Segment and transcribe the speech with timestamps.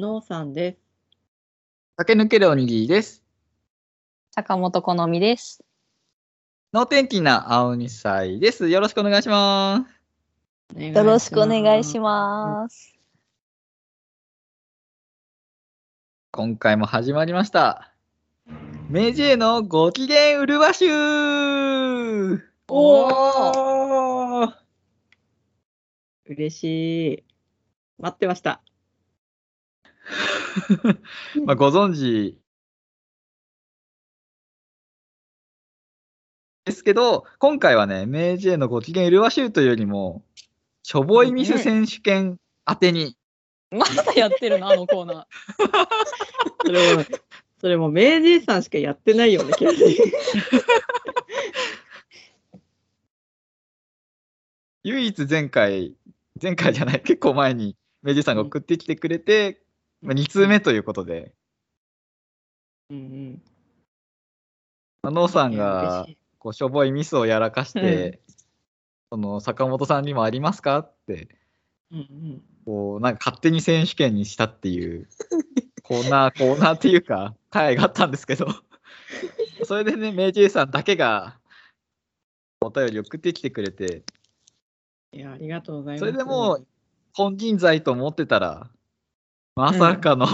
[0.00, 0.78] のうさんです。
[1.96, 3.22] 駆け抜けるおにぎりです。
[4.34, 5.62] 坂本好みです。
[6.72, 8.68] 能天気な青二歳です。
[8.68, 9.86] よろしくお願いしま
[10.74, 10.80] す。
[10.80, 11.98] よろしくお願いしす。
[11.98, 12.98] ます。
[16.32, 17.92] 今回も始まりました。
[18.88, 24.54] メジェのご機嫌うるわしゅーおー
[26.24, 26.64] 嬉し
[27.14, 27.24] い。
[27.98, 28.62] 待ってました。
[31.44, 32.38] まあ、ご存知
[36.64, 40.24] ですけど、今回はね、メジェのご機嫌うるわしゅーというよりも、
[40.82, 43.16] しょぼいミス選手権当てに、
[43.70, 44.68] まだやってるの？
[44.68, 45.26] あのコーナー。
[46.66, 47.04] それも、
[47.60, 50.12] それも明治さんしかやってないよね、決して
[54.82, 55.94] 唯一前回、
[56.40, 59.62] 前回じゃない、結構前にメジェさんが送ってきてくれて、
[60.02, 61.32] まあ、2通目ということで、
[62.90, 63.42] うんうん。
[65.02, 66.06] まあノーさんが
[66.38, 68.20] こうしょぼいミスをやらかして、
[69.10, 71.28] その坂本さんにもありますかって
[71.90, 72.42] うんうん。
[72.64, 75.08] こうなんか勝手に選手権にしたっていう
[75.82, 78.46] コーナーコーナーっていうか回があったんですけど
[79.64, 81.38] それでねメイジェイさんだけが
[82.60, 84.04] お便り送ってきてくれて
[85.12, 86.00] いや、ありがとうございます。
[86.00, 86.66] それでもう
[87.14, 88.70] 本人罪と思ってたら
[89.60, 90.26] まさかの、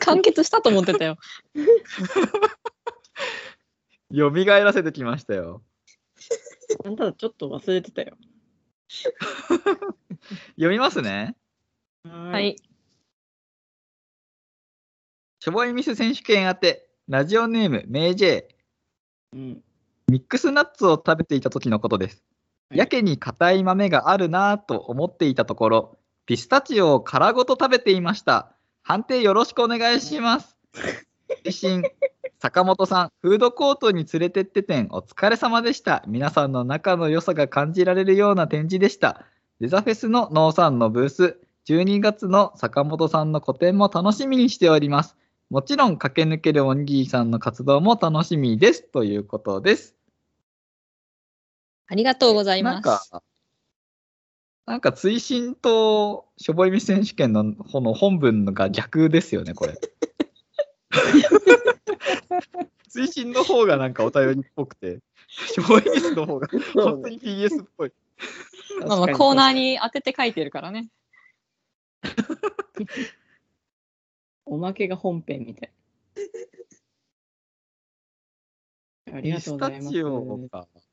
[0.00, 1.18] 完結したと思ってたよ。
[4.10, 5.62] 蘇らせてきましたよ
[6.82, 8.16] あんたちょっと忘れてたよ。
[10.56, 11.36] 読みますね
[12.04, 12.40] はは。
[12.40, 12.56] い。
[15.40, 18.44] しょぼいミス選手権当てラジオネームメイジェイ
[19.34, 19.62] うん。
[20.08, 22.24] ミックスナッツを食べていた時のことです。
[22.70, 25.99] はいやけに硬い豆があるなぁと思っていたところ、
[26.30, 28.52] ピスタチオを殻ごと食べていました。
[28.82, 30.56] 判定よろしくお願いします。
[31.44, 31.82] 自信、
[32.38, 36.04] 坂本さん、フードコートに連れてって展お疲れ様でした。
[36.06, 39.26] 皆さんの仲の良さが感じられるような展示でした。
[39.60, 45.16] デザフェスの農産のブース、12月の坂本さんの個展も楽しみにしております。
[45.50, 48.84] もちろん駆け抜けるおにぎりさんの活動も楽しみです。
[48.84, 49.96] ということです。
[51.88, 53.29] ありがとうございます。
[54.66, 59.78] か、なんか追伸としょぼいみ選手権のこの本文が逆ですよね、これ。
[62.88, 67.92] 追伸の方がなんかお便りっぽくて、しょぼいミスの方が本当に PS っぽい。
[68.86, 70.90] まあまあコーナーに当てて書いてるからね。
[74.46, 75.72] おまけが本編みたい。
[79.12, 80.89] ありがとうございます。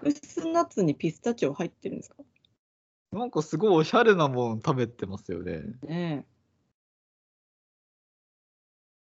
[0.00, 2.16] ックスナッツにピスタチオ入ってるんですか？
[3.12, 5.62] なんかすごいおしゃれなもの食べてますよね。
[5.82, 6.26] ね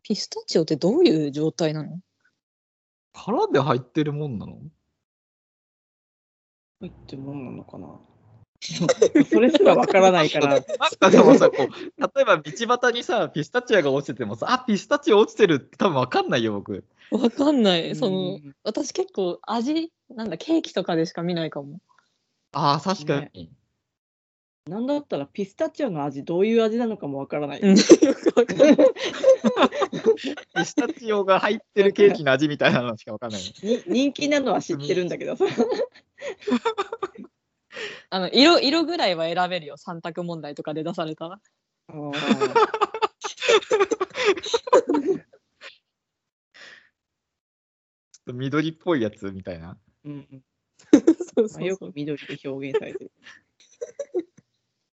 [0.02, 2.00] ピスタチオってどういう状態なの？
[3.12, 4.58] 殻で入ってるもんなの？
[6.82, 6.86] え。
[6.86, 8.00] 入ってるもんなのかな？
[9.30, 10.60] それすらわからないから。
[11.10, 16.84] でもさ、こう、例えば道端にさ、ピスタチオが落ちててもさ、あ、ピスタチオ落ちてるって多分わかんないよ、僕。
[17.10, 17.96] わかんない。
[17.96, 21.80] そのうん私結構味なんだケーキとかでしか見ないかも。
[22.52, 23.50] ああ、確かに。
[24.66, 27.60] なんだったらピスタチオの味どういう味なのかもわからない。
[27.64, 28.26] ピス
[30.76, 33.40] タチオが入ってるケーキの味みたいなのしかわかんない。
[33.62, 35.46] に人気なのは知ってるんだけどさ。
[38.10, 39.76] あの色色ぐらいは選べるよ。
[39.76, 41.40] 三択問題とかで出されたら。
[41.88, 42.10] ちょ
[48.20, 49.78] っと緑っぽいやつみたいな。
[50.04, 50.42] うんうん
[50.92, 53.12] そうまあ、よく緑で表現されてる。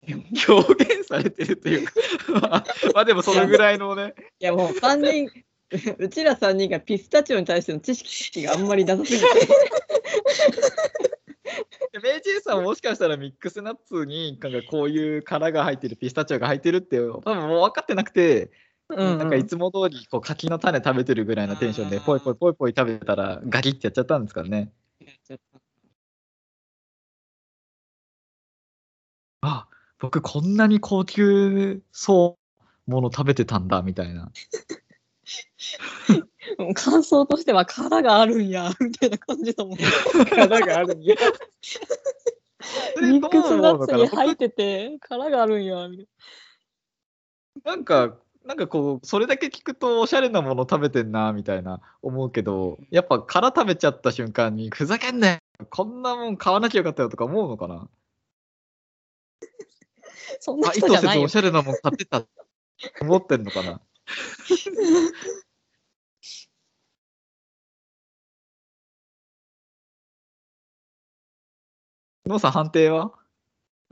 [0.48, 1.92] 表現されてるというか
[2.28, 2.64] まあ、
[2.94, 5.28] まあでもそのぐらいのね、いやもう3人、
[5.98, 9.26] うちら3人がピスタチオに対しての知識があんまりなさすぎて。
[12.02, 18.50] メイジェイさんもしかしたらミックスナッツになんかこういう殻が入ってるピスタチオが入ってるって多分もう分かってなくて、
[18.88, 24.70] うんうんなんかいつも通りこう柿の種食べてるぐらいのテンションでポイポイポイポイ食べたらガキってやっちゃったんですからね。
[29.40, 29.66] あ
[29.98, 32.38] 僕こんなに高級そ
[32.86, 34.30] うもの食べてたんだみたいな。
[36.74, 39.78] 感想としては殻があるんや みたいな感じだもん。
[40.26, 41.14] 殻があるんや。
[43.00, 46.06] ミックスナッツに僕入ってて殻があるんやみたい
[47.64, 55.38] なんか、なんかこう、それだけ聞くとおしゃれなもの食べてんなみたいな思うけど、やっぱ殻食べちゃった瞬間に、ふざけんなよ
[55.70, 57.88] こんなもん買わなきゃよかったよとか思うのかな？
[60.40, 61.50] そんな人じゃないよ図せずおし。
[61.50, 62.28] ゃれなもん買ってたって
[63.00, 63.80] 思ってんのかな？
[72.26, 73.12] ノーさん判定は？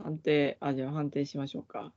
[0.03, 1.93] 判定、あ、じゃあ判定しましょうか。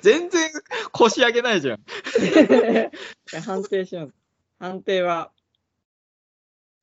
[0.00, 0.50] 全然
[0.92, 1.80] 腰上げないじゃん。
[3.44, 4.14] 判定します。
[4.58, 5.32] 判定は、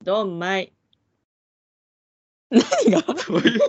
[0.04, 0.74] ドンマイ。
[2.52, 2.62] 何
[2.92, 3.02] が？
[3.18, 3.60] そういう？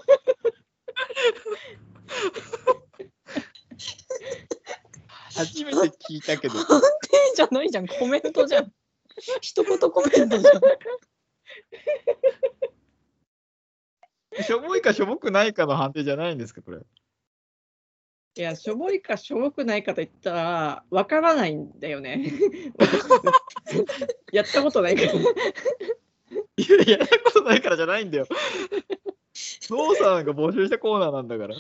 [5.35, 5.79] 初めて
[6.11, 6.55] 聞いたけど。
[6.55, 6.87] 判定
[7.35, 7.87] じゃないじゃん。
[7.87, 8.71] コメントじゃん。
[9.41, 10.61] 一言コメントじゃん。
[14.43, 16.79] しょぼいかしょぼくないかの判定じゃないんですか、これ。
[16.79, 22.25] いや、しょぼいかしょぼくないかと言ったら、わからないんだよね。
[24.33, 25.13] やったことないから。
[25.13, 25.17] い
[26.89, 28.29] や、やったことないからじゃないんだよ。
[29.71, 31.57] ノーさんが募集したコーナーなんだから。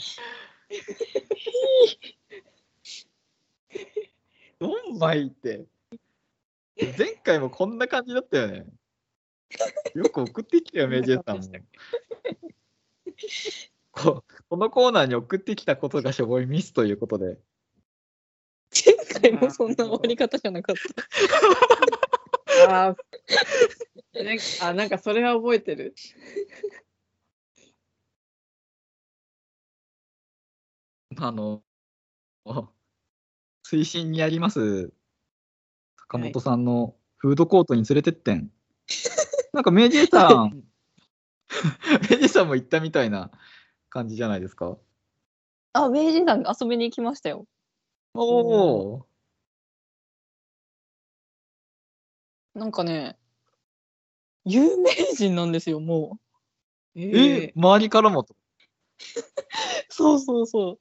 [4.60, 5.66] ドンマイって。
[6.96, 8.66] 前回もこんな感じだったよね。
[9.94, 11.42] よく送ってきたよ、メジェさんも。
[13.92, 17.38] ここのコーナーに送ってきたことがしょぼいミスということで。
[18.70, 20.76] 前回もそんな終わり方じゃなかっ
[22.56, 22.88] た。
[22.88, 25.94] あーなんかあ、なんかそれは覚えてる。
[31.16, 31.62] あの、
[33.64, 34.92] 推進にあります、
[35.96, 38.52] 坂本さんのフードコートに連れてってん。
[39.52, 40.67] なんか、メイジェイさん、
[42.10, 43.30] メイジェイさんも行ったみたいな
[43.88, 44.76] 感じじゃないですか？
[45.72, 47.46] あ、明治山遊びに行きましたよ。
[48.14, 49.06] おお、
[52.54, 53.16] なんかね、
[54.44, 56.18] 有名人なんですよ、も
[56.94, 57.00] う。
[57.00, 58.34] ええ、周りからもと？
[59.88, 60.80] そうそうそう。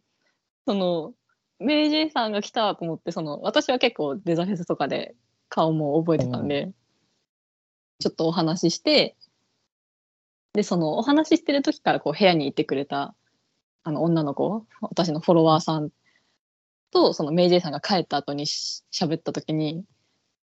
[0.65, 1.13] その、
[1.59, 5.15] 明治さんが来たと思って、その、私は結構デザフェスとかで
[5.49, 6.71] 顔も覚えてたんで、
[7.99, 9.15] ちょっとお話しして、
[10.57, 13.13] で、その、お話ししてる時からこう部屋にいてくれた、
[13.83, 15.91] あの、女の子、私のフォロワーさん
[16.91, 19.83] と、その、明治さんが帰った後にし喋った時に、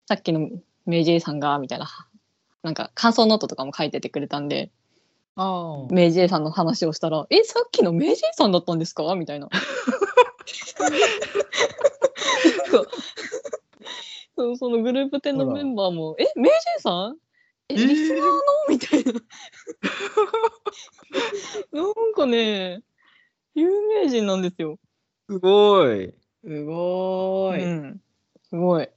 [0.06, 0.50] さっきの
[0.86, 1.88] メイジェイさんが、みたいな、
[2.62, 4.70] なんか感想ノートとかも書いててくれたんで、
[5.34, 9.12] あメイジェイさんの話をしたら、え、さっきのメイジェイさんだったんですか？
[9.16, 9.48] みたいな。
[14.36, 17.16] そうそのグループ展のメンバーも、え、メイジェイさん？
[17.68, 18.32] え、えーリスナーの？
[18.68, 19.12] みたいな。
[21.72, 22.82] なんかね、
[23.54, 24.78] 有名人なんですよ。
[25.28, 26.14] すごい。
[26.44, 27.64] すごーい。
[27.64, 28.02] うん。
[28.42, 28.88] すごい。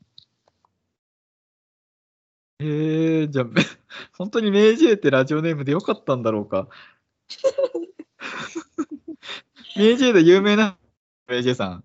[2.60, 3.62] えー、じゃあ、め
[4.18, 6.68] 本当にメイジェイってラジオネームでよかったんだろうか。
[9.78, 10.78] メイジェイで有名な
[11.28, 11.84] メイジェイさん。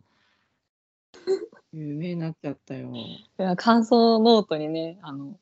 [1.75, 2.91] 有名になっちゃったよ。
[2.95, 5.39] いや感想ノートにね、あの、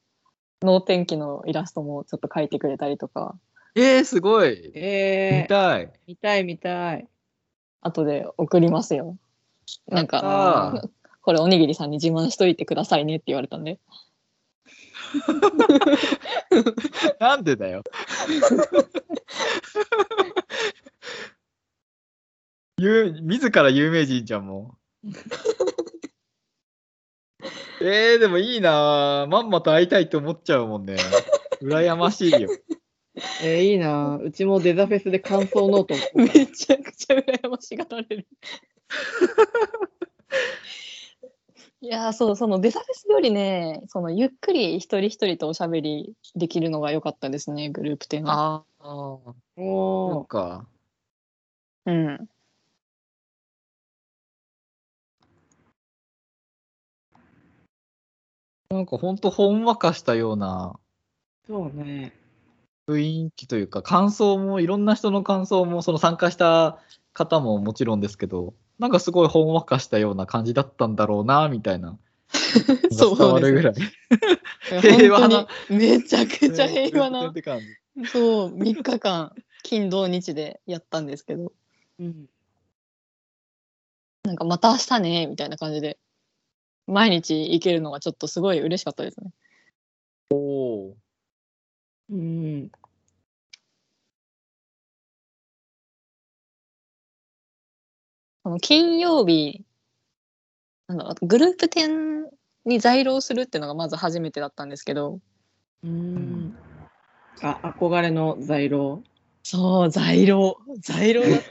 [0.62, 3.36] 能天気のイラストもちょっと描いてくれたりとか、
[3.74, 4.72] えー、すごい。
[4.74, 5.92] えー、見たい。
[6.06, 7.06] 見たい見たい。
[7.80, 9.16] 後で送りますよ。
[9.86, 10.88] なんか、
[11.22, 13.78] これおにぎりさんに自慢しといてくださいねって言われたんで。
[17.20, 17.82] なんでだよ。
[22.78, 25.08] ゆ自ら有名人じゃん、もう。
[27.82, 29.26] えー、でもいいなぁ。
[29.26, 30.96] まんまと会いたいと思っちゃうもんね。
[31.62, 32.50] 羨ましいよ。
[33.42, 34.16] えー、いいな。
[34.16, 38.26] うちもデザフェスで感想ノートを めちゃくちゃ羨ましがられる。
[41.82, 48.34] いやーそうそのデザフェスよりねそのゆっくり一人一人とおしゃべりできるのが良かったですねグループ展は。
[48.34, 50.66] ああ、そおっか。
[51.86, 52.28] うん。
[58.70, 60.78] なんかほんとほんわかしたような
[61.50, 62.12] そうね。
[62.86, 66.78] 雰囲気というか、感想も、いろんな人の感想も、その参加した
[67.12, 71.98] 方ももちろんですけど、なんかすごいほんわかしたような感じだったんだろうな、みたいな。
[72.92, 73.74] そ う伝わるぐらい。
[74.80, 77.32] 平和なめちゃくちゃ平和っな。
[78.06, 79.34] そう3日間
[79.64, 81.52] 金土日でやったんですけど
[81.98, 82.28] うん。
[84.22, 85.98] なんかまた明日ねみたいな感じで
[86.90, 89.30] 毎日行けるのがちょっとすごい嬉しかったですね。
[90.30, 90.94] おー
[92.10, 92.70] うん。
[98.42, 99.64] その金曜日
[100.88, 102.26] なんだろうグループ展
[102.64, 105.20] に在廊するっていうのがまず初めてだったんですけど
[105.82, 106.54] うん。
[107.42, 109.02] あ、憧れの在廊。
[109.42, 110.58] そう、在廊。
[110.80, 111.46] 在廊だって。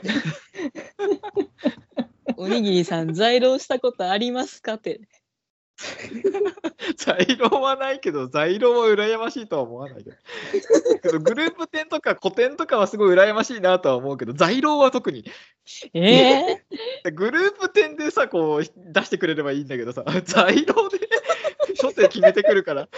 [2.36, 5.00] おにぎりさん、在廊したことありますかって。
[6.96, 11.18] 在廊はないけど、在廊は羨ましいとは思わないけど。
[11.20, 15.24] グループ展とか古典とかはすごい羨ましいなとは思うけど、在廊は特に。
[15.94, 16.62] え
[17.12, 20.98] グループ展でさ、こう出してくれればいいんだけどさ、在廊で
[21.80, 22.88] 初手決めてくるから。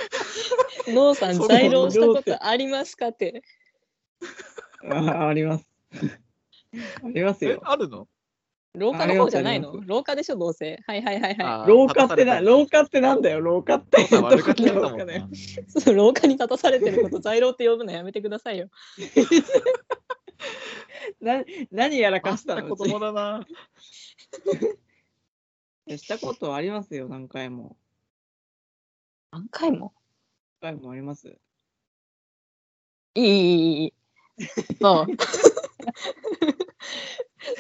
[0.87, 3.43] ー、ノーさん、そう在廊したことありますかって。
[4.91, 5.67] ああります。
[7.05, 7.61] ありますえよ。
[7.65, 8.09] あるの？
[8.75, 9.81] 廊下の方じゃないの？
[9.85, 10.83] 廊下でしょ、どうせ。
[10.87, 14.05] はいはいはいはあー廊下ってな、廊下ってなんだよ、廊下って。
[14.05, 15.29] どこの廊下もんなだよ。
[15.31, 15.37] い。
[15.81, 18.69] そう廊下に立たされてること、在廊って呼ぶのやめてくださいよ。
[21.21, 22.67] な何やらかしたの？
[22.67, 23.47] あ子供だな。
[25.89, 27.77] したことありますよ、何回も。
[29.33, 29.93] 何回も？
[30.63, 31.37] 何回もあります。
[33.15, 33.93] いいいいいいい。
[34.81, 35.07] そう。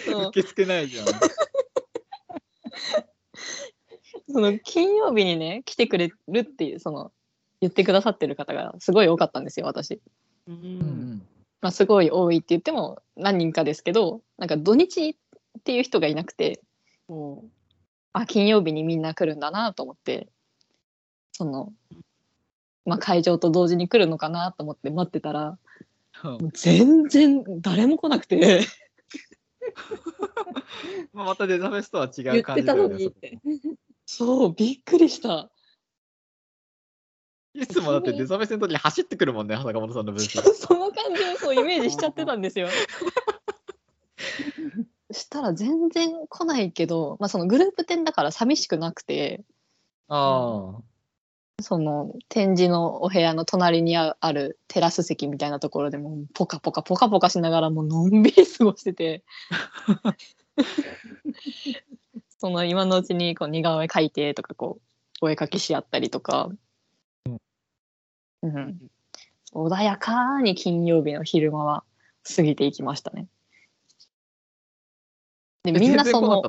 [0.06, 1.06] 受け付けないじゃん。
[4.32, 7.12] その金曜日にね来てくれるっていうその
[7.60, 9.94] 言ってくださってる方がすごい多かったんですよ私。
[9.94, 10.00] う。
[10.48, 11.22] うんん
[11.60, 16.60] まあ、すごい多いって言っても何人かですけどなんか土日っていう人がいなくて
[17.08, 17.44] も
[18.12, 20.28] あ金曜日にみんな来るんだなと思って
[21.30, 21.72] その、
[22.84, 25.56] まあ、会場と同時に来るのかなと思って待ってたら
[26.52, 28.60] 全然誰も来なくて
[31.12, 33.04] まあまたデザフェスとは違言っう感てたのじだよね。
[33.04, 33.38] にって。
[34.06, 35.50] そうびっくりした。
[37.54, 40.54] いつもだってデザフェスの時に走ってくるもんね、坂本さんのブース。
[40.54, 42.68] その感じをそうイメージしちゃってたんですよ。
[45.10, 49.44] したら全然来ないけど、まあ、そのグループ展だから寂しくなくて
[50.08, 50.78] あ
[51.60, 59.22] その展示のお部屋の隣にああるテラス席みたいなところでもうポカポカポカポカしながらもうのんびり過ごしてて
[62.38, 64.80] その今のうちにこう似顔絵描いてとかこ
[65.22, 66.50] うお絵描きし合ったりとか、
[68.42, 68.90] うん、
[69.52, 71.84] 穏やかに金曜日の昼間は
[72.24, 73.28] 過ぎていきましたね。
[75.62, 75.74] であ。
[75.74, 76.42] みんなその。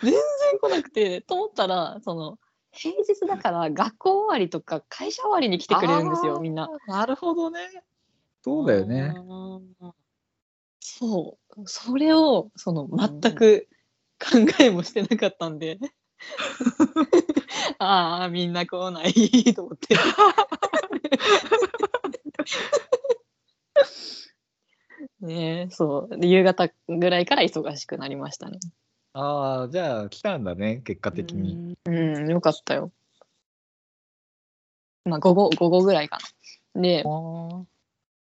[0.00, 0.22] 全然
[0.60, 2.38] 来なくてと思ったらその
[2.74, 6.68] 平日だから学校終わりとか会社終わりに来てくれるんですよみんな。
[6.86, 7.60] なるほどね。
[8.42, 9.14] そうだよね。
[10.80, 11.62] そう。
[11.66, 13.68] それをその全く
[14.20, 15.78] 考えもしてなかったんで。
[17.78, 19.12] ああみんな来ない
[19.54, 19.96] と思って。
[25.20, 26.18] ねえそう。
[26.18, 28.58] で夕方ぐらいから忙しくなりましたね
[29.16, 31.78] ああ、じゃあ来たんだね、結果的に。
[31.86, 32.90] うんよかったよ
[35.04, 36.18] まあ午後午後ぐらいか
[36.74, 37.04] なで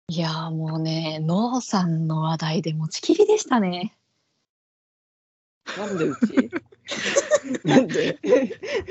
[0.10, 3.98] いやーもうね、ノーさんの話題で持ちきりでしたね。
[5.78, 6.50] なんでうち？
[7.66, 8.20] なんで？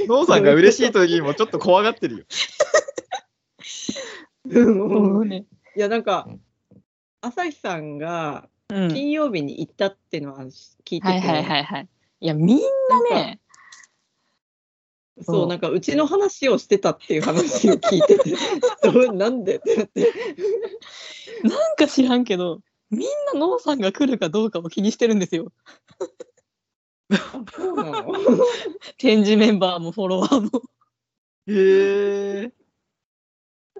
[0.08, 2.24] ノーさんが嬉しい時にもちょっと怖がってるよ。
[4.50, 5.46] うんね。
[5.76, 6.28] いや、なんか、
[7.20, 8.88] 朝日さんがうん。
[8.88, 10.40] 金曜日に行ったっていうのは
[10.84, 11.88] 聞いてて、はいはいはいはい。
[12.20, 12.58] いや、みん
[13.10, 13.40] なね、
[15.22, 18.34] そうう、なんかうちの話をしてたっていう話を聞いてて、
[18.82, 20.12] どうなんでってなって、
[21.44, 23.00] なんか知らんけど、みん
[23.32, 25.52] なノーさんが来るかどうかを気にしてるんですよ。
[27.10, 28.12] あそうなの？
[28.98, 30.62] 展示メンバーもフォロワーも。
[31.46, 32.52] へえ。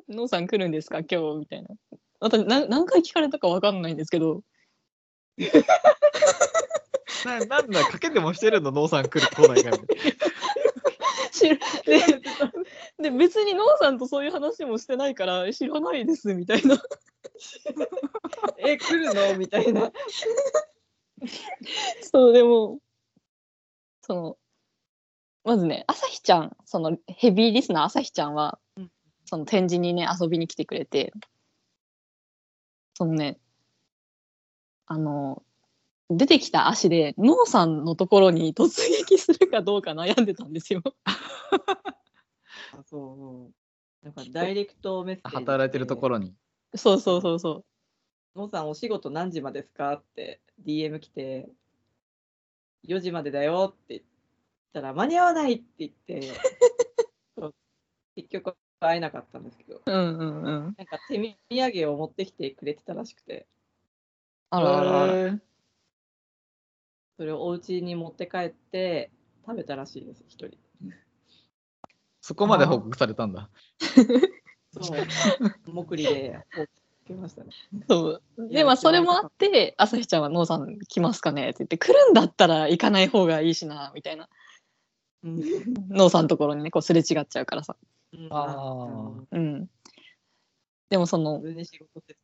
[0.09, 1.01] ノーさん来るんですか？
[1.01, 1.39] 今日？
[1.41, 1.69] みたいな。
[2.21, 4.43] 私な何回聞かれたかわかんないんですけど、
[7.25, 9.99] ななんだ、かけてもしてるの、ノーさん来る来ないかみたい
[11.33, 11.99] 知るで
[13.03, 16.83] で別にノーさんとそういう話もしてないから知らないですみたいな。
[18.59, 19.37] え、来るの？
[19.37, 19.93] みたいな。
[22.03, 22.79] そうでも
[24.03, 24.39] その
[25.45, 28.91] まずね朝日ちゃんそのヘビーリスナー朝日ちゃんは、うん
[29.29, 31.13] その展示にね遊びに来てくれて
[32.95, 33.39] そのね
[34.87, 35.43] あの
[36.09, 40.83] 出てきた足でノーさんのところに突撃するかどうか悩んでたんですよ。
[41.05, 44.05] あそう。
[44.05, 45.31] なんかダイレクトメッセーな。
[45.31, 45.37] ジ。
[45.39, 46.19] 働いてるところ。
[46.19, 46.35] ろに。
[46.75, 47.65] そうそうそうそ
[48.35, 48.39] う。
[48.39, 49.95] のさん、お仕事何時までですか？
[49.95, 51.49] って DM 来て、
[52.85, 54.03] 4時までだよって言っ
[54.73, 56.21] たら、間に合わないって言って、
[57.37, 57.55] そう
[58.15, 60.75] 結局会えなかったんですけど、うんうんうん。
[60.77, 63.49] なんか手土産を持ってきてくれてたらしくて、
[64.51, 65.13] あらあらあら。
[65.13, 65.41] へー
[67.19, 69.11] それをお家に持って帰って
[69.47, 70.59] 食べたらしいです、一人。
[72.21, 73.49] そこまで報告されたんだ。
[74.73, 74.95] そ
[75.69, 75.73] う。
[75.73, 76.45] もくりで、
[77.07, 77.51] けましたね。
[77.89, 78.49] そう。
[78.51, 81.51] で、まあ、それもあって、朝日ちゃんは、ノーさん来ますかね？
[81.51, 84.29] って言って、来るんだったら行かない方がいいしな、みたいな。
[85.23, 85.41] うん。
[85.89, 87.77] ノーさんのところにね、こうすれ違っちゃうからさ。
[88.31, 89.71] あうん。
[90.91, 92.17] でも、その普、通に仕事して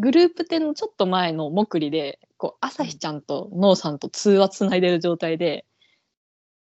[0.00, 5.64] グループ展のちょっと前のもくりで、こう、朝日ちゃんとノーさんと通話つないでる状態で、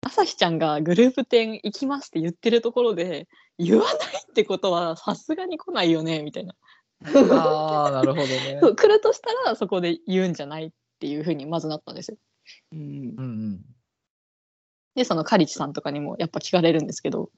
[0.01, 3.95] 朝日ちゃんがグループ展行きますって言ってるところで、言わない
[4.29, 6.55] ってことはさすがに来ないよね、みたいな。
[7.03, 8.59] あー、なるほどね。
[8.61, 12.17] そう来るとしたらそこで言うんじゃないっていうふうにまずなったんですよ。
[12.73, 13.65] うんうんうん。
[14.95, 17.31] で、そのカリチさんとかにもやっぱ聞かれるんですけど、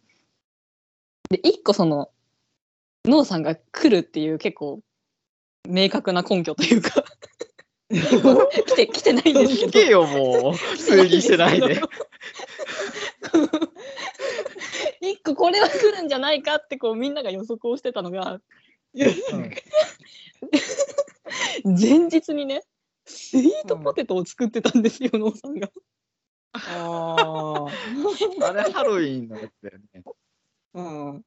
[1.30, 2.10] で、一個その、
[3.06, 4.82] ノーさんが来るっていう結構
[5.68, 7.04] 明確な根拠というか、
[7.90, 9.70] 来て、来てないんですけど。
[9.70, 10.54] 聞けよ、もう。
[10.54, 11.80] 普通にしてないで。
[15.02, 18.42] 一個これは来るんじゃないかってこうみんなが予測をしてたのが、
[21.64, 22.64] 前日にね、
[23.06, 25.70] スイートポテトを作ってたんですよ、ノーさんが。
[26.54, 27.68] あ
[28.42, 30.04] あれ、ハロウィンのやつだよね。
[30.06, 30.12] あ。
[30.74, 30.82] う
[31.18, 31.26] ん。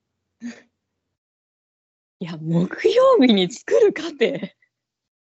[2.18, 4.56] いや、木曜日に作るかって。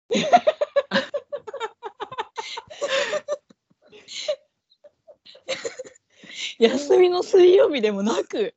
[6.58, 8.56] 休みの水曜日でもなく、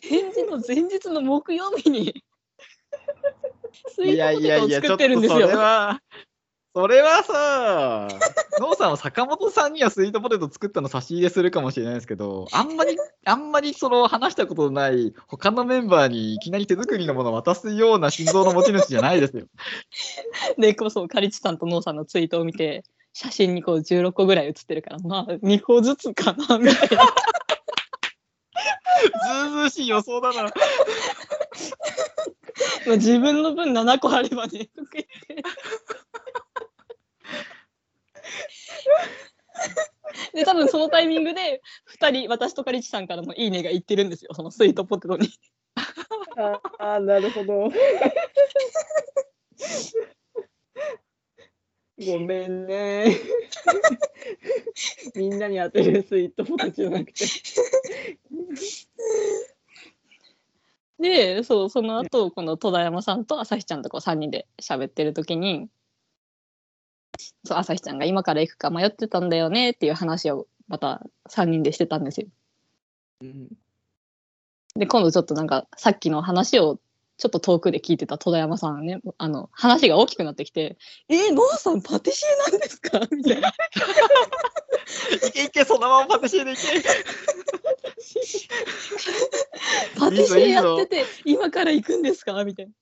[0.00, 2.24] 返事の前日の木曜日に、
[3.88, 5.40] スイいやートポテトをいやいや、ちょ作っとそってるんですよ。
[5.48, 6.00] れは、
[6.76, 8.06] それはさ、
[8.60, 19.46] ノーさんは坂本さんにはスイートポテト作ったの差し入れするかもしれないですけど、あんまり、あんまりその話したことのない他のメンバーにいきなり手作りのものを渡すような心臓の持ち主じゃないですよ。
[20.60, 27.06] で、こそ、カリチさんとノーさんのツイートを見て、写真にこう16個ぐらい写ってるから、まあ、2個ずつかな、みたいな。
[29.06, 30.42] ずうずうしい予想だな。
[32.86, 35.42] まあ自分の分7個あればね、とか言って。
[40.34, 41.62] で、多分そのタイミングで、
[41.98, 45.28] 2人、私とカリチさんからのいいねがいってるんですよ、そのスイートポテトに。
[46.36, 47.70] ああ、なるほど。
[51.98, 53.06] ごめんね。
[55.16, 57.24] みんなに当てるスイートポテトじゃなくて。
[60.98, 65.68] で、そう、その後、この戸田山さんと朝日ちゃんとこう3人で喋ってる時に、
[67.46, 72.26] そう、朝日ちゃんが今から行くか迷ってたんだよねっていう話をまた3人でしてたんですよ。
[73.22, 73.48] うん
[74.78, 76.78] で、今度ちょっとなんか、さっきの話を
[77.16, 80.76] ちょっと遠くで聞いてた戸田山さんね、あの、話が大きくなってきて、
[81.08, 83.00] えー、ノーさんパティシエなんですか？
[83.10, 83.48] みたいな。
[83.48, 83.52] い
[85.32, 86.60] けいけ、そのままパティシエでいけ。
[89.98, 92.44] パティシエやってて、今から行くんですか？
[92.44, 92.72] みたいな。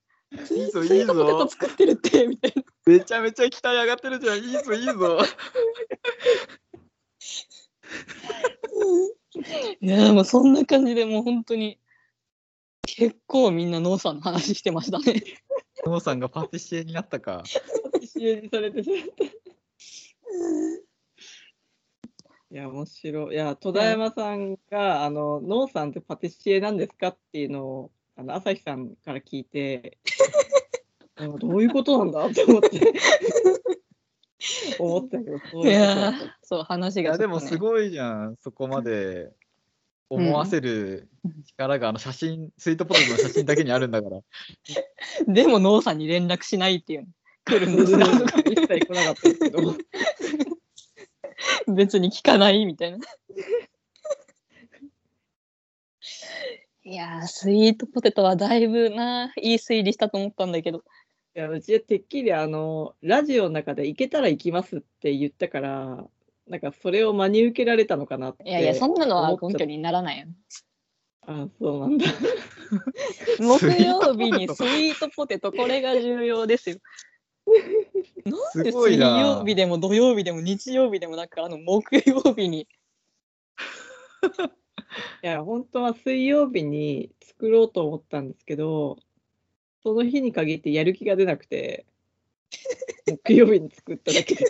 [0.50, 1.48] いいぞ、いいートポテトぞ。
[1.48, 2.62] 作ってるって、みたいな。
[2.86, 4.38] めちゃめちゃ期待上がってるじゃん。
[4.38, 5.18] いいぞ、いいぞ。
[9.80, 11.78] いや、もうそんな感じでもう本当に、
[12.86, 15.22] 結構みんなノーさんの話してましたね。
[15.86, 17.42] ノーさんがパティシエになったか。
[17.92, 19.24] パティシエにされてしまった。
[22.50, 23.34] いや、面白い。
[23.34, 29.98] いや、戸田山さんが、あの、ノーさんってパティシエなんですかっていうのを、あの、朝日さんから聞いて、
[31.38, 32.26] どういうことなんだ？
[32.26, 32.70] って思って、
[34.78, 37.26] 思ったけど、そういうことだったそう、話がちょっと、いや、ね。
[37.26, 38.36] でもすごいじゃん。
[38.42, 39.32] そこまで
[40.10, 41.08] 思わせる
[41.46, 44.20] 力が、あの写真、スイートポテトの写真だけにあるんだから。
[45.26, 47.08] でもノーさんに連絡しないっていう。
[47.46, 47.98] 来るんです一
[48.56, 49.76] 切来なかったですけど。
[51.68, 52.98] 別に聞かないみたいな。
[56.86, 60.78] いやー、スイートポテトはだいぶな、いい推理したと思ったんだけど。
[61.34, 66.04] いや、うちはてっきり、あの、ラジオの中で行けたら行きますって言ったから、
[66.46, 68.46] なんかそれを真に受けられたのかなって。
[68.46, 70.26] いやいや、そんなのは根拠にならないよ。
[71.26, 72.04] あ、そうなんだ。
[73.40, 76.76] 木曜日にスイートポテト、これが重要ですよ。
[78.26, 78.98] なんすで水。
[78.98, 82.68] 曜日でも土曜日でも日曜日でもなく、あの木曜日に。
[85.22, 88.98] いや、本当は水曜日に作ろうと思ったんですけど、
[89.82, 91.86] その日に限ってやる気が出なくて、
[93.06, 94.44] 木曜日に作っただけで。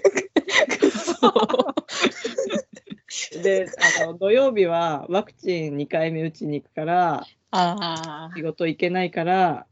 [3.43, 3.69] で、
[4.03, 9.67] あの土曜日はワクチン2回目打ちに行くから、ああ、仕事行けないから、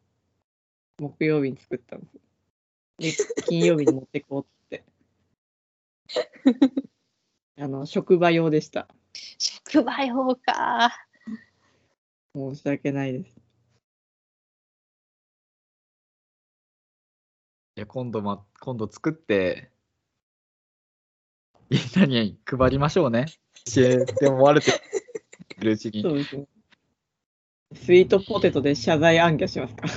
[0.99, 2.01] 木曜日に作ったん
[2.99, 3.35] です。
[3.35, 4.85] で、金曜日に持ってこうって。
[7.59, 8.89] あの、職場用でした。
[9.39, 10.91] 職場用か。
[12.35, 13.37] 申し訳ないです。
[17.77, 19.71] いや、今度ま、今度作って、
[21.71, 23.27] みんなに配りましょうね。
[23.73, 24.73] 教えて思われて
[25.59, 26.03] るうちに。
[26.03, 26.47] そうですね。
[27.75, 29.89] スイートポテトで謝罪暗記しますか。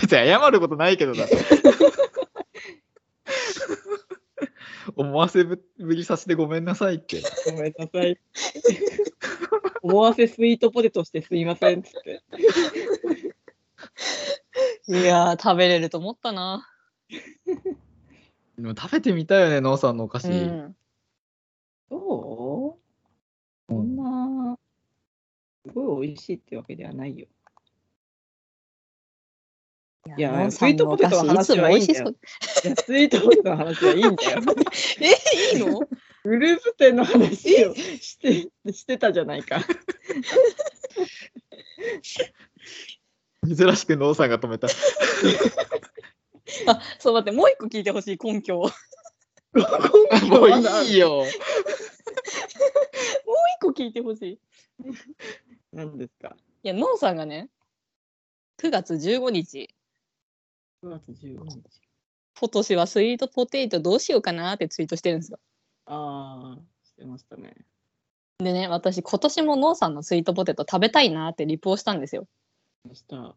[0.00, 1.24] 別に謝ることないけどな。
[4.96, 7.22] 思わせぶりさせてごめんなさいって。
[7.46, 8.18] ごめんなさい。
[9.82, 12.22] 思わせスイートポテトしてすいませんっつって。
[14.88, 16.68] いやー、食べれると思ったな。
[17.08, 20.28] でも食べてみたいよね、ノーさんのお菓子。
[20.28, 20.76] うん。
[21.88, 22.78] そ
[23.68, 23.72] う？
[23.72, 24.58] そんな、
[25.64, 27.26] すごい美味しいってわけではないよ。
[30.16, 32.14] いやスイートポテトの話はいいんだよ
[32.52, 34.40] スイートポテトの話はいいんだよ。
[35.00, 35.80] え、いいの？
[36.24, 39.64] グループ店の話をしてしてたじゃないか。
[43.46, 44.68] 珍しくノーさんが止めた。
[46.66, 48.62] あ、そう待って、もう一個聞いてほしい根拠を。
[48.64, 48.70] も
[50.26, 51.24] うもういいよ。
[51.26, 51.32] 一
[53.60, 54.32] 個聞いてほしい。
[54.32, 54.38] い
[55.72, 56.36] 何ですか？
[56.62, 57.48] や、ノンさんがね、
[58.58, 59.74] 9月15日、
[60.82, 61.62] ?9 月15日。
[62.38, 65.38] 今年はスイートポテトどうしようかなってツイートしてるんですよ。
[65.86, 67.54] ああ、してましたね。
[68.38, 72.26] でね、私、今年もノンさんのスイートポテト食べたいなってリプをしたんですよ。
[72.88, 73.36] ました。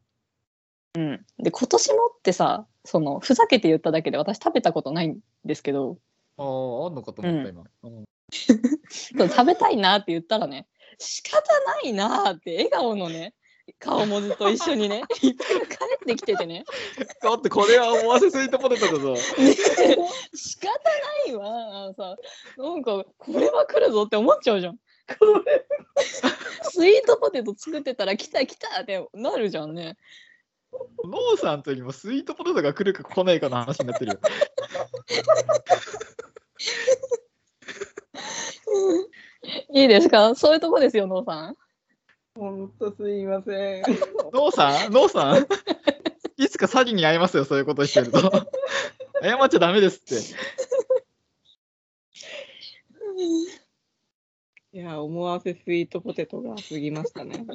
[0.96, 1.26] うん。
[1.40, 5.98] で、今年もってさ、その、ふざけて言っただけで私食べたことないんですけど、
[6.38, 7.64] ああ、あんのかと思った、今。
[7.84, 8.04] うん
[8.90, 13.36] そう食べたいなって言ったらね、仕方ないなって笑顔のね、
[13.80, 16.66] 顔文字と一緒にね、リプが返ってきててね、
[17.22, 19.16] だってこれは思わせスイートポテトだぞ。
[19.16, 21.48] 仕方ないわ。
[21.84, 22.16] あのさ、
[22.58, 24.78] なんか、これは来るぞって思っちゃうじゃん。
[26.64, 29.96] スイートポテト作ってたら来た来たってなるじゃんね。
[31.06, 34.20] ノーさんというよりもスイートポテトが来るか来ないかの話になってるよ。
[39.74, 40.36] いいですか？
[40.36, 41.56] そういうとこですよ、ノーさん。
[42.36, 43.84] ほんとすいません。
[44.34, 44.92] ノーさん？
[44.92, 45.48] ノーさん？
[46.38, 48.20] いつか詐欺に遭いますよ、そういうことしてると。
[49.22, 50.16] 謝っちゃダメですって。
[54.76, 57.46] いや、思わせスイートポテトが過ぎましたね。
[57.46, 57.54] 過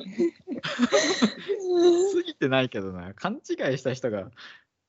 [2.23, 3.39] ぎてないけどな、勘違
[3.75, 4.31] いした人が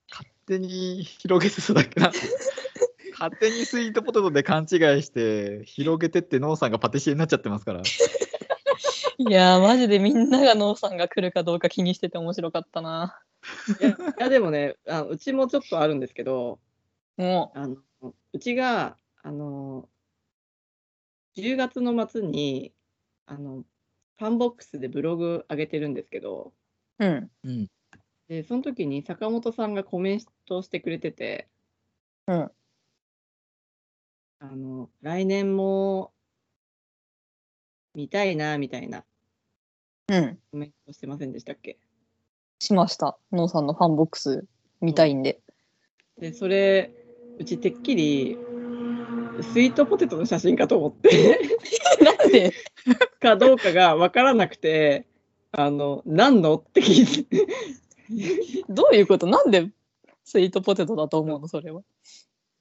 [0.08, 2.18] 勝手に広げてただけなんで。
[3.18, 4.68] 勝手にスイートポテトで勘違い
[5.02, 7.82] して広げてってノーさんがパティシエになっちゃってますから。
[9.28, 13.20] いやー、マジでみんながノーさんが来るかどうか気にしてて面白かったな。
[13.78, 16.58] いや、いやでもねあの、うちもちょっとあるんですけど、
[17.18, 17.76] もあの
[18.32, 19.90] うちが、あの、
[21.34, 22.72] 10月の末に、
[23.26, 23.64] あの、
[24.18, 26.54] ファンボックスでブログ上げてるんですけど、
[26.98, 27.30] う、うん。
[27.44, 27.68] うん。
[28.28, 31.46] で、その時に坂本さんがコメントしてくれてて、
[32.26, 32.50] うん
[34.42, 36.14] あの、来年も
[37.94, 39.04] 見たいな、みたいな
[40.08, 40.38] うん。
[40.50, 41.78] コメントしてませんでしたっけ？
[42.58, 43.18] しました。
[43.32, 44.44] ノーさんのファンボックス
[44.80, 45.40] 見たいんで。
[46.18, 46.90] で、それ、
[47.38, 48.36] うちてっきり、
[49.52, 51.38] スイートポテトの写真かと思って、
[52.02, 52.52] なんで？
[53.20, 55.06] かどうかが分からなくて、
[55.52, 56.56] あの、何の？
[56.56, 57.46] って聞いて、
[58.68, 59.26] どういうこと？
[59.26, 59.70] なんで
[60.24, 61.48] スイートポテトだと思うの？
[61.48, 61.82] それは。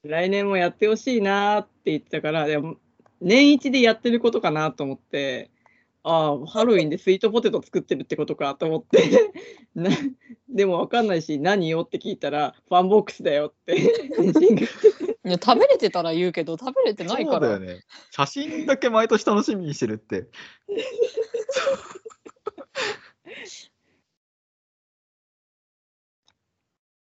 [0.04, 2.78] 来年もやってほしいなって言ってたから、でも
[3.22, 5.52] 年一でやってることかなと思って、
[6.04, 9.32] ああ、ハロウィンでスイートポテト作ってるってことかと思って、
[9.76, 9.90] な
[10.48, 13.76] でも分かんないし、何よって聞いたら、ファンボックスだよって
[15.26, 17.48] いや食べれてたら言うけど食べれてないから。
[17.50, 17.84] そうだよね。
[18.12, 20.28] 写真だけ毎年楽しみにしてるって。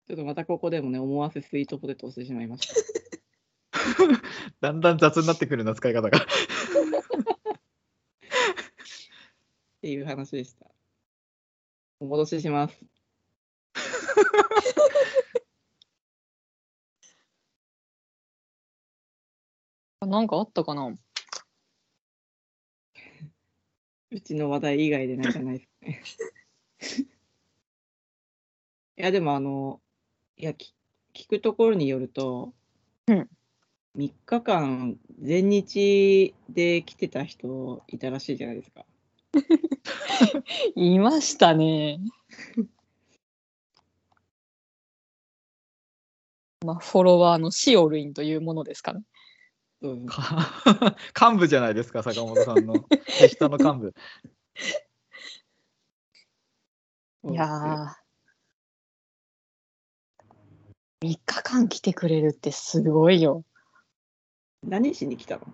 [0.08, 2.74] ちょっとまたここでもね、思わせスイートポテトをしてしまいました。
[4.60, 6.18] だんだん雑になってくるな、使い方が。
[6.18, 6.22] っ
[9.80, 10.66] ていう話でした。
[12.00, 12.76] お戻しします。
[20.06, 20.92] なんかあったかな？
[24.10, 25.68] うちの話題以外でないじゃないで
[26.04, 26.30] すかね。
[28.98, 29.80] いや、でもあの、
[30.36, 30.74] いや、き
[31.14, 32.52] 聞くところによると、
[33.06, 33.30] うん
[33.96, 38.86] 3日間、全日で来てた人いたらしいじゃないですか。
[40.76, 41.98] いましたね。
[46.64, 49.02] まあ、フォロワーのシオルインというものですかね。
[49.82, 50.54] そうか
[51.18, 52.74] 幹部じゃないですか、坂本さんの。
[53.18, 53.94] 手下の幹部。
[57.32, 58.00] いやー、
[61.02, 63.44] 3日間来てくれるってすごいよ。
[64.62, 65.46] 何しに来たの？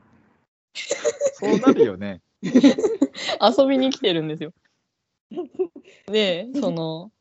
[1.35, 2.23] そうなるよね。
[2.43, 4.53] 遊びに来てるんですよ。
[6.07, 7.13] で、その、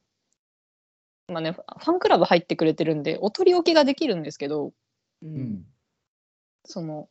[1.27, 4.71] まあね、ファンクラブ入ってくれてるんで、お取り置きができるんですけど、う
[5.23, 5.27] う。
[5.27, 5.65] ん。
[6.65, 7.09] その、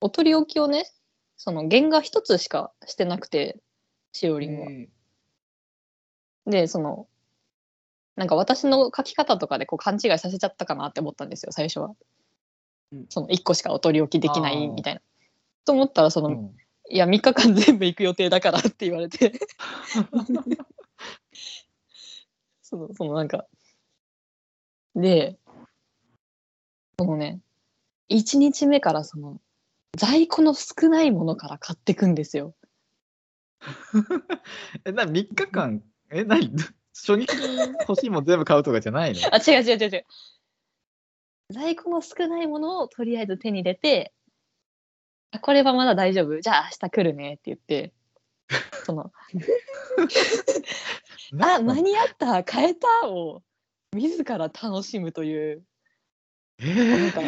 [0.00, 0.84] お取り置きをね、
[1.36, 3.58] その原画一つしかしてなくて、
[4.12, 4.70] しおりんは。
[4.70, 4.88] え
[6.46, 7.08] で、その、
[8.14, 11.96] なんか私の書き方とかでこう勘違いさせちゃったかなって思ったんですよ、最初はうん。
[13.08, 15.00] その1個しかお取り置きできないみたいな。
[15.64, 16.56] と思ったら、その、うん
[16.88, 19.32] いや、3日間全部行く予定だからって言われて。
[22.62, 23.44] その、そのなんか。
[24.94, 25.36] で、
[26.98, 27.40] そのね、
[28.08, 29.40] 1日目からその、
[29.96, 32.54] 在庫の少ないものから買ってくんですよ。
[34.84, 36.50] え、な、3日間、え、なに、
[36.94, 39.20] 初日に欲しいもん全部買うとかじゃないの？
[39.32, 40.06] あ、違う違う違う違う。
[41.50, 44.12] 在庫の少ないものをとりあえず手に入れて、
[45.30, 46.40] あこれはまだ大丈夫。
[46.40, 47.92] じゃあ明日来るねって言って、
[48.84, 49.12] その、
[51.40, 53.42] あ、間に合った、買えたを
[53.92, 55.62] 自ら楽しむという、
[56.58, 57.20] えなんか、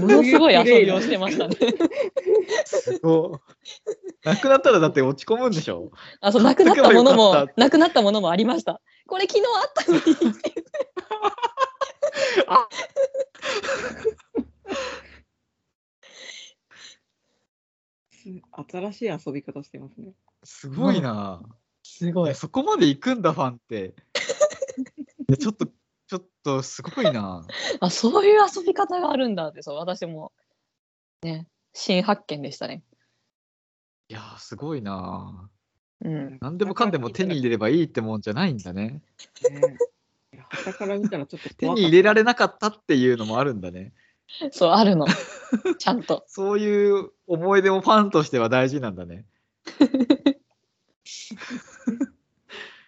[0.00, 1.56] ものすごい遊びをしてましたね。
[2.64, 3.38] すごい。
[4.26, 8.80] なくなったらだって落ち込むんでしょあ、そう、なくなったものもなくなったものもありました。
[9.06, 10.02] これ昨日あったのに。
[12.46, 12.68] あ
[18.68, 20.12] 新しい遊び方してますね。
[20.42, 21.42] すごいな。
[21.82, 22.34] すごいや。
[22.34, 23.94] そこまで行くんだ、ファンって。
[25.38, 27.46] ちょっと、ちょっとすごいな。
[27.80, 30.32] あ、そういう遊び方があるんだって、そう、私も、
[31.22, 32.82] ね、新発見でしたね。
[34.08, 35.50] いやー、すごいな。
[36.04, 36.38] うん。
[36.40, 39.02] 何でもかんでも手に入れればいいってもんじゃないんだね。
[39.50, 39.78] ね
[40.36, 43.94] いや旗から見たらちょっと手に入れられなかったっていうのもあるんだね。
[44.50, 45.06] そう、あるの。
[45.78, 46.24] ちゃんと。
[46.26, 49.24] そういう思い出もファンとしては大事なんだね。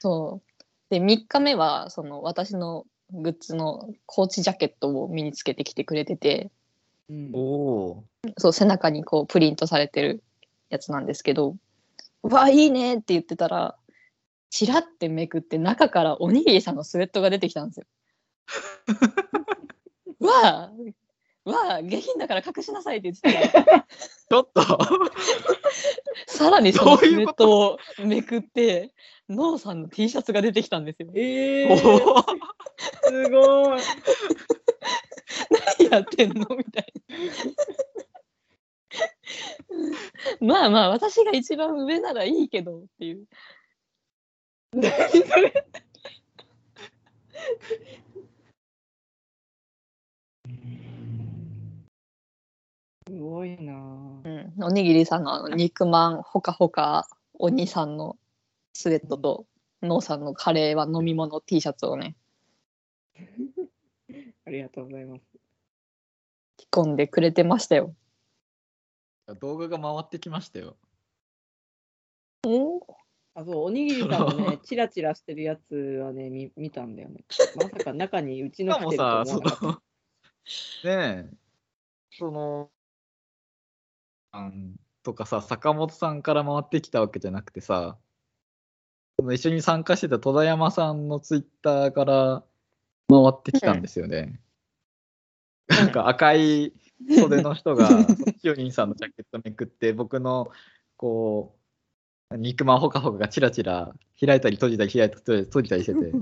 [0.01, 0.65] そう。
[0.91, 6.51] で、3日目は、その、私のグッズのコーチジャケットを身につけてきてくれてて、
[7.09, 8.05] たうんおお
[8.37, 10.23] そう、背中にこう、プリントされてる
[10.69, 11.57] やつなんですけど、
[12.25, 13.77] うわ、いいねって言ってたら、
[14.51, 17.87] チラってめくって中からおにぎりさんのスウェットが出てきたんですよ。
[20.21, 20.73] う わあ、
[21.45, 24.63] うわあ、下品だから隠しなさいって言ってたら、ちょっと
[26.27, 28.95] さらにそのスウェッどういうことトをめくって、
[29.29, 31.11] ノーさんの T シャツが出てきたんですよ。
[31.15, 31.77] えー
[33.05, 33.81] すごい。
[35.79, 36.57] 何やってんの？
[36.57, 36.93] みたい
[40.41, 40.47] な。
[40.47, 43.27] まあまあ、私が一番上ならいいけどっていう。
[44.73, 45.65] 何それ
[53.07, 58.19] すごいなぁうん、おにぎりさんのあの肉まんほかほかお兄さんの
[58.75, 59.47] スウェットと
[59.83, 62.17] ノーさんのカレーは飲み物 T シャツをね
[64.45, 65.23] ありがとうございます。
[66.59, 67.95] 着込んでくれてましたよ。
[69.41, 70.77] 動画が回ってきましたよ。
[73.39, 77.25] あ、そう、おにぎりさんのね、チラチラしてるやつはね、見見たんだよね。
[77.57, 79.67] まさか中にうちしの来てると思わなかった。
[79.67, 79.81] の、ね
[80.85, 81.37] え、
[82.11, 82.71] その、
[85.05, 87.97] とかさ、坂本さんから回ってきたわけじゃなくてさ、
[89.21, 92.45] その一緒に参加してた戸田山さんのツイッターから
[93.09, 94.41] 回ってきたんですよね。
[95.69, 96.73] なんか赤い
[97.21, 97.89] 袖の人が、
[98.41, 100.51] ひよりんさんのジャケットめくって、僕の、
[100.97, 101.58] こう、
[102.37, 106.13] 肉まんほかほかがチラチラ開いたり閉じたり開いたり閉じたりしてて、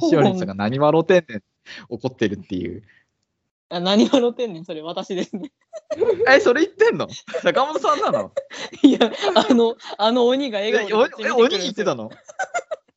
[0.00, 1.42] しおりんさんが何笑うてんねん
[1.88, 2.82] 怒ってるっていう。
[3.68, 5.52] あ何笑ってんねんそれ私ですね。
[6.28, 7.08] え、それ言ってんの？
[7.42, 8.32] 坂本さんなの？
[8.82, 8.98] いや
[9.48, 11.36] あのあの鬼がえ、笑顔でえ見てくるんですよ。
[11.36, 12.10] 鬼言ってたの？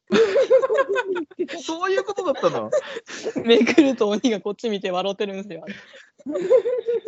[1.61, 2.71] そういうことだったの？
[3.45, 5.63] めくると鬼がこっち見て笑ってるんですよ。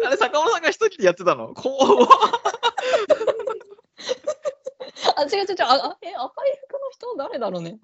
[0.06, 1.54] あれ、坂本さんが一人でやってたの？
[1.56, 2.08] こ
[5.18, 7.80] あ違う違う違うああえ赤い服の人誰だろうね。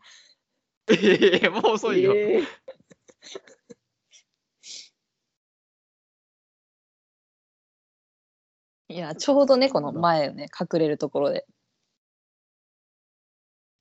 [0.88, 2.14] ういやいやもう遅いよ。
[2.14, 2.48] えー
[8.90, 11.46] いやちょうどねこの前ね隠れるところで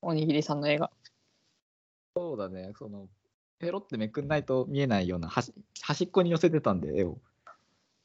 [0.03, 0.91] おにぎりさんの絵が。
[2.15, 3.09] そうだね、その、
[3.59, 7.19] ペロってめくんないと見えないような端端っこに寄せてたんで、絵を。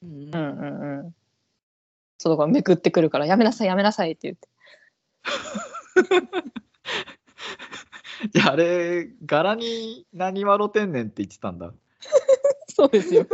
[0.01, 1.15] うんうんうんうん。
[2.17, 4.49] そうだからめくってくるからやめなさいやめなさいって言って。
[8.33, 11.73] じゃああれ、柄に何笑ってんねんって言ってたんだ。
[12.73, 13.25] そうですよ。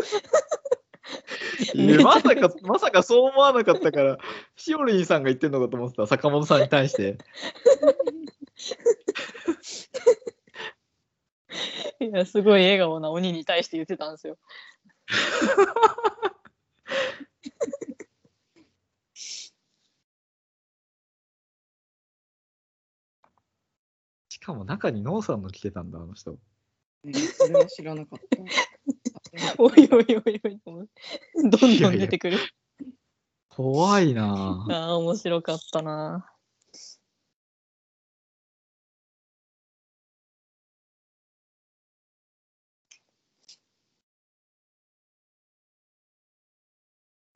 [1.74, 4.18] いやまさか、まさかそう思わなかったから、
[4.56, 7.18] しおりんさんが言ってんのかと思ってた、坂本さんに対して。
[12.00, 14.38] いや、すごい笑顔な鬼に対して言ってたんですよ。
[24.48, 26.40] かも中にノーさんの来てたんだ、あの人。
[27.04, 28.38] ねそれは知らなかった。
[29.62, 30.90] おいおいおいおい。
[31.52, 32.38] どんどん出てくる。
[33.50, 34.74] 怖いなぁ。
[34.74, 36.32] ああ、面白かったな。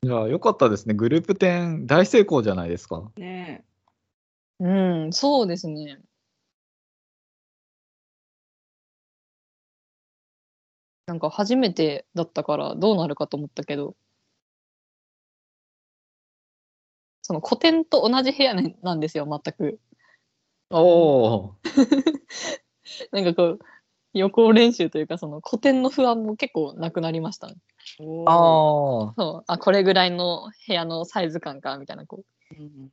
[0.04, 0.94] いや、よかったですね。
[0.94, 3.12] グループ10大成功じゃないですか。
[3.16, 3.64] ね
[4.58, 4.68] う
[5.08, 6.00] ん、そうですね。
[11.12, 13.94] なんか初めてだったからどうなるかと思ったけど、
[17.20, 19.78] その古典と同じ部屋ねなんですよ、全く。
[20.70, 21.54] おお。
[23.12, 23.58] なんかこう、
[24.14, 27.56] 予行練習というか、その古典の不安も結構なくなりましたね。
[28.26, 29.12] あ。
[29.14, 32.90] そう、あ、これぐらいの部屋のサイズ感か、みたいな、こう、うん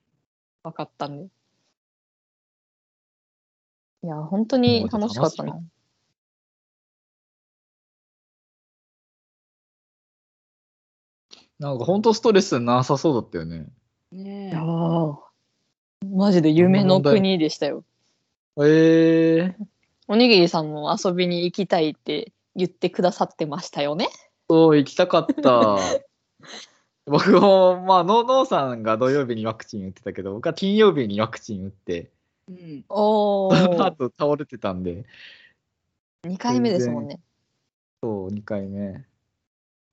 [0.63, 1.29] 分かったんで。
[4.03, 5.61] いや、本当に楽しかったな。
[11.59, 13.65] なんか本当ストレスなさそうだったよね。
[14.11, 15.17] ねいやー
[16.15, 17.83] マジで夢の国でしたよ。
[18.61, 19.65] ええ
[20.07, 24.07] おにぎりさんも遊びに行きたいって言ってくださってましたよね。
[24.49, 25.77] そう、行きたかった。
[27.05, 32.09] 僕も、まあ、ノノーさんが土曜日にワクチン打ってたけど、僕は金曜日にワクチン打って、
[32.47, 35.05] うんおー、 後倒れてたんで、
[36.23, 37.19] 2回目ですもんね。
[38.01, 39.05] そう、2回目。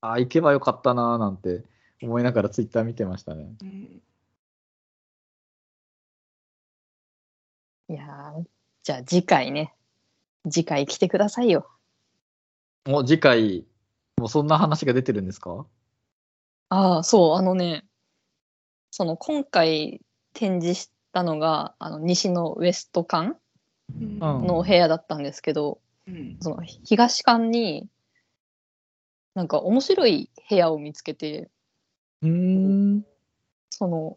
[0.00, 1.64] ああ、行けばよかったなーなんて
[2.02, 3.54] 思いながらツイッター見てましたね。
[3.62, 4.02] うん
[7.88, 8.44] いやー
[8.82, 9.72] じゃあ次回ね。
[10.50, 11.68] 次回来てくださいよ。
[12.84, 13.64] もう次回、
[14.16, 15.66] もうそんな話が出てるんですか？
[16.68, 17.84] ああ、そう、あのね、
[18.90, 20.00] その今回
[20.32, 23.36] 展示したのが、あの西のウエスト館
[24.00, 27.88] うんの部屋だったんですけど、うんその東館に、
[29.36, 31.50] なんか面白い部屋を見つけて、
[32.26, 33.04] ん。
[33.68, 34.16] その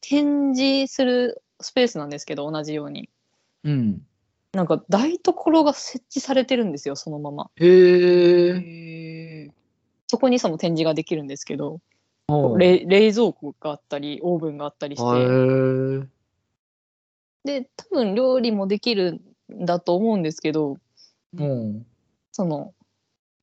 [0.00, 3.08] 展示するスペースなんですけど同じように
[3.62, 4.02] うん。
[4.52, 9.50] なんか台所が設置されてるんですよそのままへえ。
[10.08, 11.80] そこにその展示ができるんですけど
[12.28, 16.06] 冷冷蔵庫があったりオーブンがあったりしへてー
[17.44, 19.20] で多分料理もできる
[19.52, 20.78] んだと思うんですけど
[21.36, 21.86] うん。
[22.32, 22.74] その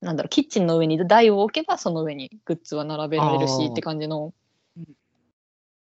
[0.05, 4.35] なんだろうキッチンの上に台を置けばその上にグッズは並べられるしって感じの
[4.77, 4.85] うん。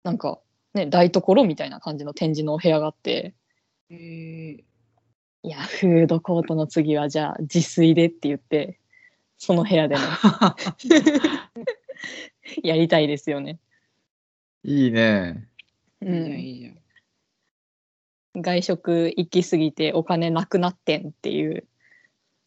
[0.03, 0.39] なんか
[0.75, 3.33] ね台所みたいな感じの展示のお部屋があって。
[3.89, 4.63] へえ
[5.41, 8.79] いやフードコートの次はじゃあ自炊でって言って
[9.37, 10.01] その部屋でね
[12.63, 13.59] やりたいですよね。
[14.63, 15.47] いいね。
[16.01, 18.41] ういいじゃんん、いいじゃん。
[18.43, 21.67] 外食行き過ぎてお金なくなってんっていう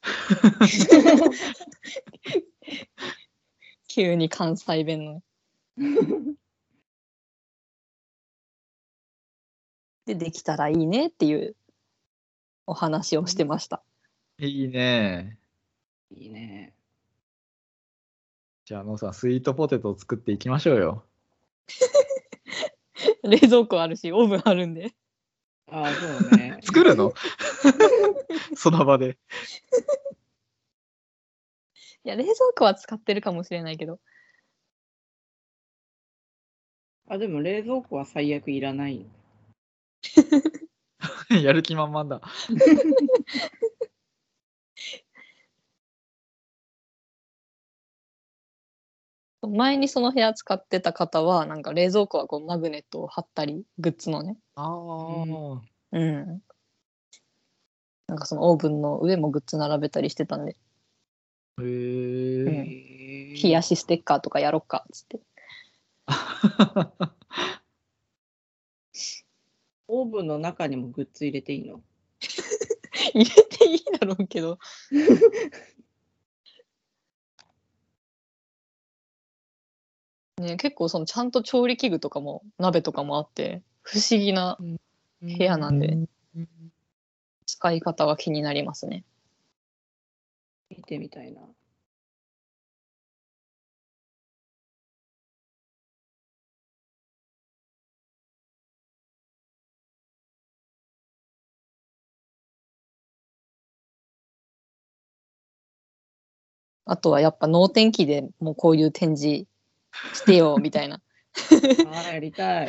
[3.89, 5.21] 急に関西弁の。
[10.07, 11.57] でできたらいいねっていう
[12.67, 13.83] お話をしてました。
[14.39, 15.39] いいね。
[16.11, 16.75] いいね
[18.65, 21.05] じゃあ、ノーさん、スイートポテトを作っていきましょうよ。
[23.25, 24.95] 冷蔵庫あるしオーブンあるんで。
[25.67, 27.13] ああそうね作るの？
[28.57, 29.19] その場で。
[32.05, 34.01] いや冷蔵庫は使ってるかもしれないけど
[37.09, 39.05] あでも冷蔵庫は最悪いらない
[41.43, 42.23] やる気満々だ。
[49.43, 55.63] 前にその部屋使ってた方はなんか冷蔵庫はこうマグネットを貼ったりグッズのねああ。
[55.93, 56.43] うん
[58.09, 60.57] なんかそのオーブンの上もグッズ並べたりしてたんで。
[61.61, 61.65] へえ。
[61.65, 62.89] うん
[63.41, 65.21] 冷やしステッカーとかやろっかっつって。
[69.87, 71.83] オーブンの中にもグッズ入れていいの？
[73.15, 74.59] 入れていいだろうけど。
[80.41, 84.79] ね結構そのちゃんと調理器具とかも鍋とかもあって不思議な部
[85.45, 85.99] 屋なんで、
[87.49, 89.05] 使い方が気になりますね。
[90.69, 91.41] 見てみたいな。
[106.85, 109.47] あとはやっぱ能天気でもうこういう展示
[110.13, 111.01] してよみたいな。
[111.87, 112.69] ああ、やりたい。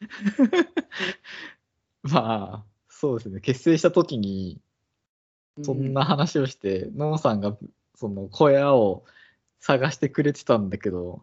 [2.02, 3.40] まあ、そうですね。
[3.40, 4.58] 結成した時に、
[5.62, 7.54] そんな話をして、のんさんが、
[7.94, 9.04] その小屋を
[9.60, 11.22] 探してくれてたんだけど、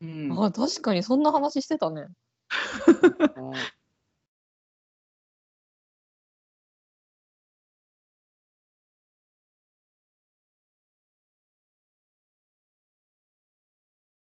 [0.00, 0.44] うん。
[0.44, 2.06] あ確かにそんな話してたね。
[2.46, 3.72] あ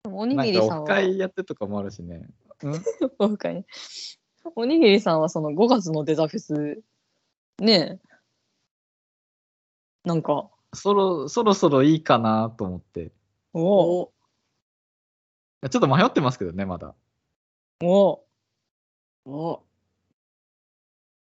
[0.05, 2.29] でもおになんかオフぎりさんは、会やってとかもあるしね。
[2.61, 2.73] うん？
[3.19, 3.65] オフ会ね
[4.55, 6.83] おにぎりさんはその5月のデザフェス、
[7.59, 7.99] ねえ、
[10.05, 13.11] なんか、そろそろそろいいかなと思って。
[13.53, 13.61] お。
[13.61, 14.13] お。
[15.61, 16.93] おちょっと迷ってますけどね、まだ。
[17.81, 18.23] お。
[19.25, 19.63] お。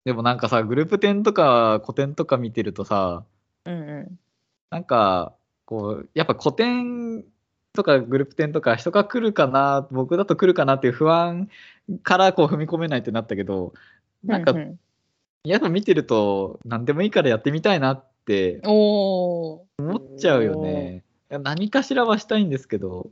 [0.06, 3.26] でもなんかさ、グループ展とか古典とか見てるとさ、
[3.66, 4.20] うんう
[4.70, 5.36] なんか、
[5.66, 7.26] こう、やっぱ古典
[7.74, 11.50] とかグループ展とか人が来るかな、僕だと来るかなっていう不安
[12.04, 13.74] からこう踏み込めないってなったけど、
[14.26, 14.30] ん。
[14.30, 14.78] なんかうう
[15.44, 19.66] やっぱ見てると何でもいいからやってみたいなって思
[19.98, 21.04] っちゃうよね。
[21.30, 23.10] 何かしらはしたいんですけど、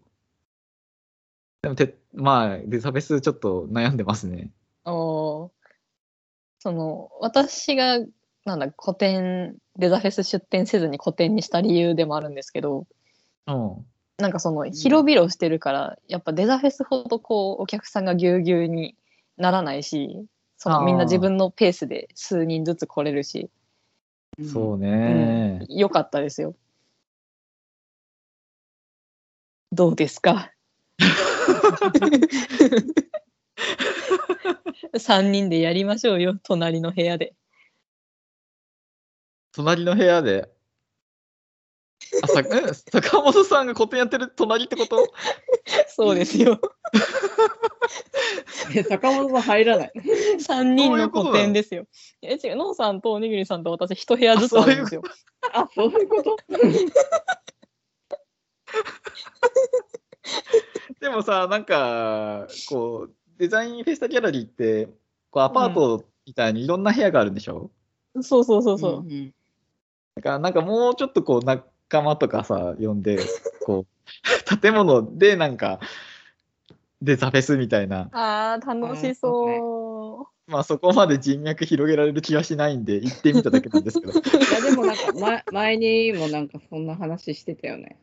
[1.62, 4.50] でもて、まあ、デザフェスちょっと悩んでますね。
[4.86, 5.50] おー
[6.62, 8.00] その私が
[8.46, 12.86] なんだ古典デザフェス出展せずに古典にした理由でもあるんですけど
[13.48, 13.86] うん。
[14.20, 18.96] なんかその広々してるから、やっぱデザフェスほどこうお客さんがぎゅうぎゅうに
[19.38, 20.26] ならないし
[20.58, 23.50] そのみんな自分のペースで数人ずつ来れるし、
[24.44, 25.66] そううんね。
[25.70, 26.54] よかったですよ。
[29.72, 30.52] どうですか？
[34.94, 37.34] 3人でやりましょうよ隣の部屋で。
[39.54, 40.50] 隣の部屋で？
[42.24, 45.08] あさえ坂本さんが古典やってる隣ってこと？
[45.88, 46.60] そうですよ。
[48.76, 49.92] え坂本さん入らない。
[50.40, 51.36] 3人のどういうことなの？
[51.36, 51.86] 古典ですよ。
[52.22, 55.02] え、違う、ノンさんとおにぎりさんと私一部屋ずつあるんですよ。
[55.54, 56.38] あ、そういうこと？
[61.00, 64.88] でもさ、なんか、こう、デザインフェスタギャラリーって、
[65.32, 67.72] こうアパートみたいにいろんな部屋があるんでしょ、
[68.22, 69.04] そうそうそうそう。
[69.04, 69.34] んん
[70.16, 71.46] だからなんかもうちょっとこう
[71.90, 73.18] 仲間とかさ、呼んで、
[73.66, 75.80] こう、 建物でなんか、
[77.02, 84.14] デザフェスみたいな、ああ、楽しそまあそこまで人脈広げられる気はしないんで、行ってみただけなんですけど。
[84.18, 87.98] いやでもなんか前前にもなんかそんな話してたよね。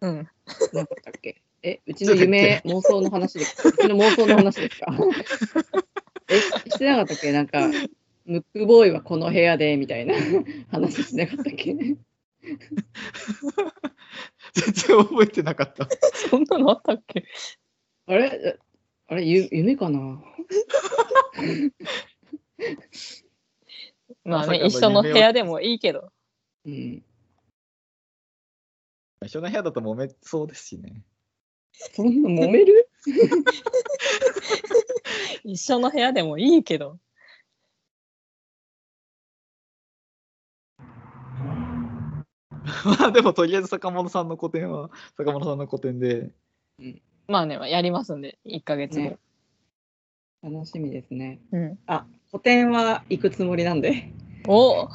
[0.00, 0.06] う。
[0.06, 0.28] うん。
[0.74, 1.40] なかったっけ？
[1.62, 3.68] え、うちの夢、妄想の話です。
[3.68, 4.86] うちの妄想の話ですか？
[6.28, 6.40] え、
[6.70, 7.32] してなかったっけ？
[7.32, 7.70] なんか、
[8.24, 10.14] ムックボーイはこの部屋でみたいな
[10.70, 11.74] 話してなかったっけ？
[14.54, 15.88] 全然覚えてなかった。
[16.30, 17.24] そんなのあったっけ？
[18.06, 18.58] あれ？
[19.08, 20.22] あれ、ゆ夢かな？
[24.24, 26.12] まあね、一緒の部屋でもいいけど。
[26.64, 27.04] うん。
[29.24, 31.02] 一緒の部屋だと揉めそうですしね。
[31.72, 32.88] そんな揉める？
[35.44, 36.98] 一緒の部屋でもいいけど。
[42.98, 46.30] まあでもとりあえず坂本さんの個展は、坂本さんの個展で、
[47.28, 49.04] まあね、やりますんで、1ヶ月後。
[49.04, 49.18] ね
[50.42, 51.40] 楽しみですね。
[51.52, 51.78] うん。
[51.86, 54.10] あ、個展は行くつもりなんで。
[54.48, 54.88] お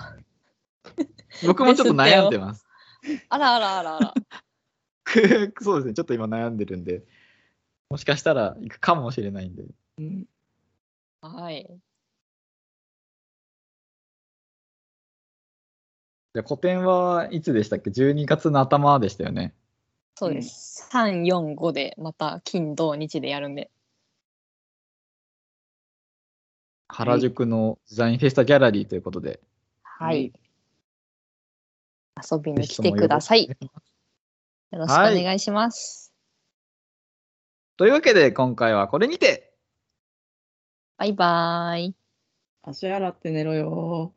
[1.45, 2.65] 僕もちょっと悩んでます。
[3.29, 4.13] あらあらあらあら。
[5.61, 7.03] そうですね、ちょっと今悩んでるんで、
[7.89, 9.63] もしかしたら行くかもしれないんで。
[9.99, 10.25] うん、
[11.21, 11.65] はい。
[16.37, 19.55] じゃあ個展はいつでしたっけ ?12 月の頭でしたよね。
[20.13, 20.87] そうです。
[20.93, 23.71] 3、4、5で、また金、土、日でやるんで。
[26.89, 29.39] 原宿のデザインフェスタギャラリーということで。
[29.81, 30.31] はい。
[32.31, 33.47] 遊びに来てください。
[33.47, 33.55] よ
[34.73, 36.13] ろしくお願いします。
[37.77, 39.55] というわけで今回はこれにて
[40.97, 41.95] バイバーイ。
[42.61, 44.13] 足洗って寝ろよ